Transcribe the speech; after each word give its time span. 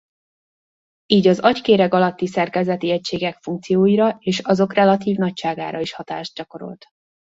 Így 1.05 1.27
az 1.27 1.39
agykéreg 1.39 1.93
alatti 1.93 2.27
szerkezeti 2.27 2.91
egységek 2.91 3.37
funkcióira 3.41 4.15
és 4.19 4.39
azok 4.39 4.73
relatív 4.73 5.15
nagyságára 5.17 5.79
is 5.79 5.93
hatást 5.93 6.33
gyakorolt. 6.35 6.85